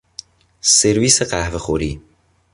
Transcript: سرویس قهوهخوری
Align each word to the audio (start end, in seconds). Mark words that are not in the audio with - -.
سرویس 0.61 1.21
قهوهخوری 1.21 2.01